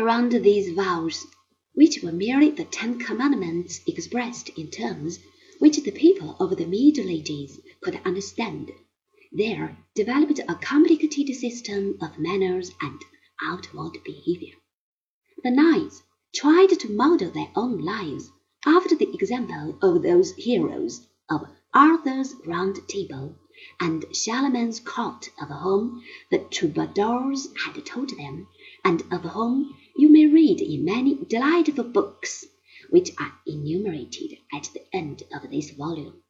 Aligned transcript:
around 0.00 0.32
these 0.32 0.72
vows, 0.72 1.26
which 1.74 2.02
were 2.02 2.10
merely 2.10 2.50
the 2.50 2.64
Ten 2.64 2.98
Commandments 2.98 3.80
expressed 3.86 4.48
in 4.56 4.70
terms 4.70 5.18
which 5.58 5.76
the 5.76 5.90
people 5.90 6.36
of 6.40 6.56
the 6.56 6.64
Middle 6.64 7.10
Ages 7.10 7.60
could 7.82 8.00
understand, 8.06 8.70
there 9.30 9.76
developed 9.94 10.38
a 10.48 10.54
complicated 10.54 11.36
system 11.36 11.98
of 12.00 12.18
manners 12.18 12.70
and 12.80 12.98
outward 13.42 13.98
behavior. 14.02 14.54
The 15.44 15.50
knights 15.50 16.02
tried 16.34 16.70
to 16.78 16.90
model 16.96 17.30
their 17.30 17.52
own 17.54 17.78
lives 17.84 18.30
after 18.64 18.96
the 18.96 19.12
example 19.12 19.78
of 19.82 20.02
those 20.02 20.32
heroes 20.32 21.06
of 21.28 21.46
Arthur's 21.74 22.34
Round 22.46 22.76
Table 22.88 23.36
and 23.78 24.06
Charlemagne's 24.14 24.80
court 24.80 25.28
of 25.38 25.48
whom 25.48 26.02
the 26.30 26.38
troubadours 26.38 27.48
had 27.66 27.84
told 27.84 28.16
them, 28.16 28.48
and 28.82 29.02
of 29.12 29.20
whom 29.22 29.76
you 29.96 30.10
may 30.10 30.26
read 30.26 30.60
in 30.60 30.84
many 30.84 31.14
delightful 31.14 31.84
books 31.84 32.46
which 32.90 33.10
are 33.18 33.38
enumerated 33.46 34.38
at 34.52 34.68
the 34.72 34.82
end 34.94 35.22
of 35.32 35.50
this 35.50 35.70
volume. 35.70 36.22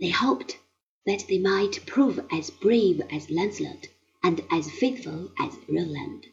They 0.00 0.10
hoped 0.10 0.58
that 1.06 1.26
they 1.28 1.38
might 1.38 1.86
prove 1.86 2.20
as 2.30 2.50
brave 2.50 3.00
as 3.10 3.30
Lancelot 3.30 3.88
and 4.22 4.40
as 4.50 4.70
faithful 4.70 5.32
as 5.38 5.56
Roland. 5.68 6.26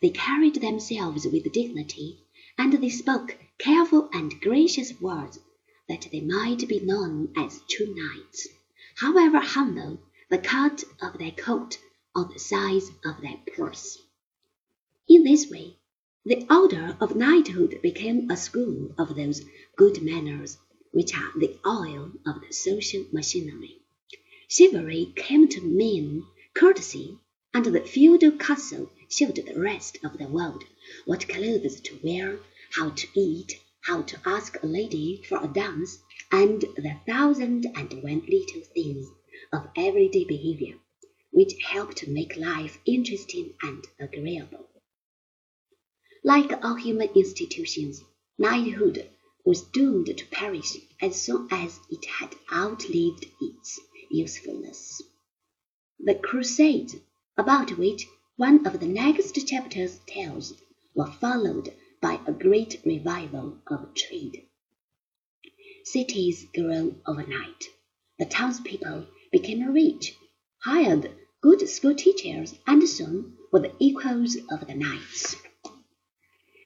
They 0.00 0.10
carried 0.10 0.56
themselves 0.56 1.26
with 1.26 1.52
dignity, 1.52 2.18
and 2.58 2.72
they 2.72 2.88
spoke 2.88 3.36
careful 3.58 4.08
and 4.12 4.40
gracious 4.40 5.00
words, 5.00 5.38
that 5.88 6.08
they 6.10 6.20
might 6.20 6.66
be 6.68 6.80
known 6.80 7.32
as 7.36 7.62
true 7.68 7.94
knights, 7.94 8.48
however 8.96 9.40
humble 9.40 10.00
the 10.28 10.38
cut 10.38 10.84
of 11.00 11.18
their 11.18 11.32
coat 11.32 11.78
or 12.14 12.24
the 12.24 12.38
size 12.38 12.90
of 13.04 13.20
their 13.20 13.38
purse. 13.54 13.98
In 15.12 15.24
this 15.24 15.50
way, 15.50 15.74
the 16.24 16.46
order 16.48 16.96
of 17.00 17.16
knighthood 17.16 17.82
became 17.82 18.30
a 18.30 18.36
school 18.36 18.94
of 18.96 19.16
those 19.16 19.42
good 19.74 20.00
manners 20.02 20.56
which 20.92 21.16
are 21.16 21.32
the 21.36 21.58
oil 21.66 22.12
of 22.24 22.40
the 22.40 22.52
social 22.52 23.04
machinery. 23.10 23.82
Chivalry 24.46 25.12
came 25.16 25.48
to 25.48 25.62
mean 25.62 26.22
courtesy, 26.54 27.18
and 27.52 27.66
the 27.66 27.80
feudal 27.80 28.30
castle 28.30 28.88
showed 29.08 29.34
the 29.34 29.58
rest 29.58 29.98
of 30.04 30.16
the 30.16 30.28
world 30.28 30.62
what 31.06 31.26
clothes 31.26 31.80
to 31.80 31.98
wear, 32.04 32.38
how 32.70 32.90
to 32.90 33.08
eat, 33.16 33.60
how 33.80 34.02
to 34.02 34.20
ask 34.24 34.62
a 34.62 34.66
lady 34.66 35.24
for 35.28 35.42
a 35.42 35.48
dance, 35.48 35.98
and 36.30 36.60
the 36.60 36.94
thousand 37.04 37.66
and 37.74 37.92
one 38.04 38.22
little 38.28 38.62
things 38.74 39.08
of 39.52 39.70
everyday 39.74 40.22
behavior 40.22 40.76
which 41.32 41.60
help 41.62 41.94
to 41.94 42.08
make 42.10 42.36
life 42.36 42.78
interesting 42.86 43.54
and 43.62 43.84
agreeable. 43.98 44.59
Like 46.22 46.52
all 46.62 46.74
human 46.74 47.08
institutions, 47.14 48.02
knighthood 48.36 49.08
was 49.42 49.62
doomed 49.62 50.06
to 50.18 50.26
perish 50.26 50.76
as 51.00 51.20
soon 51.20 51.48
as 51.50 51.80
it 51.90 52.04
had 52.04 52.34
outlived 52.52 53.26
its 53.40 53.80
usefulness. 54.10 55.00
The 55.98 56.14
Crusades, 56.14 56.96
about 57.38 57.78
which 57.78 58.06
one 58.36 58.66
of 58.66 58.80
the 58.80 58.86
next 58.86 59.32
chapters 59.46 59.98
tells, 60.06 60.52
were 60.94 61.10
followed 61.10 61.72
by 62.02 62.20
a 62.26 62.32
great 62.32 62.80
revival 62.84 63.58
of 63.66 63.94
trade. 63.94 64.46
Cities 65.84 66.46
grew 66.54 67.00
overnight. 67.06 67.64
The 68.18 68.26
townspeople 68.26 69.06
became 69.32 69.72
rich, 69.72 70.14
hired 70.58 71.10
good 71.40 71.66
school 71.66 71.94
teachers, 71.94 72.54
and 72.66 72.86
soon 72.86 73.38
were 73.50 73.60
the 73.60 73.74
equals 73.78 74.36
of 74.50 74.66
the 74.66 74.74
knights. 74.74 75.36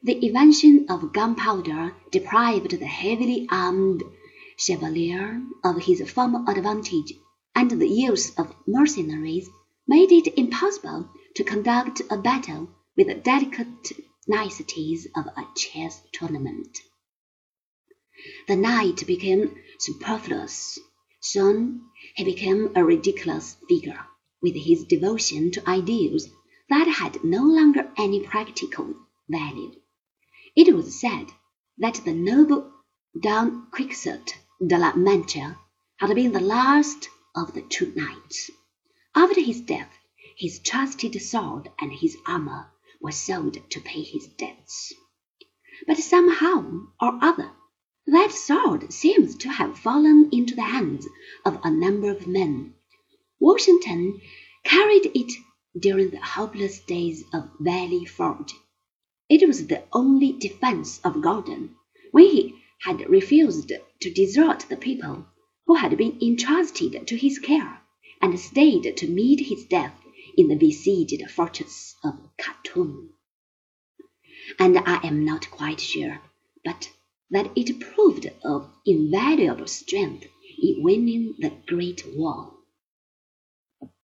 The 0.07 0.23
invention 0.23 0.85
of 0.91 1.15
gunpowder 1.15 1.97
deprived 2.11 2.73
the 2.79 2.85
heavily 2.85 3.49
armed 3.51 4.03
chevalier 4.59 5.43
of 5.65 5.85
his 5.85 6.07
former 6.11 6.45
advantage 6.47 7.15
and 7.55 7.71
the 7.71 7.89
use 7.89 8.35
of 8.35 8.55
mercenaries 8.67 9.49
made 9.89 10.13
it 10.13 10.39
impossible 10.39 11.09
to 11.37 11.43
conduct 11.43 12.03
a 12.11 12.19
battle 12.19 12.69
with 12.95 13.07
the 13.07 13.15
delicate 13.15 13.93
niceties 14.29 15.07
of 15.17 15.25
a 15.39 15.47
chess 15.57 16.03
tournament. 16.13 16.77
The 18.47 18.57
knight 18.57 19.07
became 19.07 19.57
superfluous. 19.79 20.79
Soon 21.21 21.81
he 22.15 22.25
became 22.25 22.73
a 22.75 22.85
ridiculous 22.85 23.57
figure, 23.71 24.05
with 24.43 24.55
his 24.55 24.85
devotion 24.85 25.51
to 25.53 25.67
ideals 25.67 26.29
that 26.69 26.89
had 26.89 27.25
no 27.25 27.43
longer 27.45 27.91
any 27.97 28.21
practical 28.21 28.95
value. 29.31 29.73
It 30.57 30.73
was 30.73 31.01
said 31.01 31.33
that 31.79 32.01
the 32.05 32.15
noble 32.15 32.73
Don 33.21 33.67
Quixote 33.73 34.35
de 34.65 34.79
la 34.79 34.95
Mancha 34.95 35.59
had 35.97 36.15
been 36.15 36.31
the 36.31 36.39
last 36.39 37.09
of 37.35 37.55
the 37.55 37.63
two 37.63 37.93
knights. 37.97 38.53
After 39.17 39.41
his 39.41 39.61
death, 39.61 39.93
his 40.37 40.61
trusted 40.61 41.21
sword 41.21 41.73
and 41.81 41.93
his 41.93 42.17
armor 42.25 42.71
were 43.01 43.11
sold 43.11 43.69
to 43.69 43.81
pay 43.81 44.03
his 44.03 44.29
debts. 44.29 44.93
But 45.89 45.99
somehow 45.99 46.87
or 47.01 47.19
other, 47.21 47.51
that 48.07 48.31
sword 48.31 48.93
seems 48.93 49.37
to 49.39 49.49
have 49.49 49.77
fallen 49.77 50.29
into 50.31 50.55
the 50.55 50.63
hands 50.63 51.09
of 51.45 51.59
a 51.65 51.71
number 51.73 52.13
of 52.13 52.29
men. 52.29 52.75
Washington 53.41 54.21
carried 54.63 55.11
it 55.17 55.33
during 55.77 56.11
the 56.11 56.21
hopeless 56.21 56.79
days 56.79 57.25
of 57.33 57.51
Valley 57.59 58.05
Forge. 58.05 58.55
It 59.35 59.49
was 59.49 59.67
the 59.67 59.83
only 59.93 60.31
defense 60.31 61.01
of 61.03 61.21
Gordon 61.21 61.75
when 62.13 62.27
he 62.27 62.55
had 62.83 63.11
refused 63.11 63.73
to 64.01 64.11
desert 64.13 64.61
the 64.69 64.77
people 64.77 65.27
who 65.67 65.75
had 65.75 65.99
been 65.99 66.17
entrusted 66.23 67.05
to 67.09 67.17
his 67.17 67.41
care, 67.41 67.83
and 68.23 68.39
stayed 68.39 68.97
to 68.97 69.09
meet 69.09 69.41
his 69.49 69.65
death 69.65 70.01
in 70.37 70.47
the 70.47 70.55
besieged 70.55 71.29
fortress 71.33 71.97
of 72.05 72.15
Khartoum. 72.39 73.11
And 74.57 74.79
I 74.79 75.05
am 75.05 75.25
not 75.25 75.51
quite 75.51 75.81
sure, 75.81 76.21
but 76.65 76.93
that 77.31 77.51
it 77.57 77.81
proved 77.81 78.31
of 78.45 78.71
invaluable 78.87 79.67
strength 79.67 80.29
in 80.63 80.81
winning 80.81 81.35
the 81.41 81.51
Great 81.67 82.05
War. 82.15 82.54